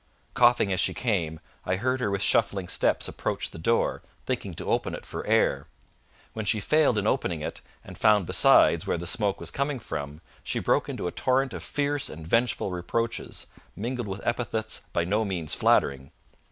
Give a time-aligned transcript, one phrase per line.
[0.33, 4.65] Coughing as she came, I heard her with shuffling steps approach the door, thinking to
[4.65, 5.67] open it for air.
[6.33, 10.21] When she failed in opening it, and found besides where the smoke was coming from,
[10.43, 13.45] she broke into a torrent of fierce and vengeful reproaches,
[13.75, 16.09] mingled with epithets by no means flattering.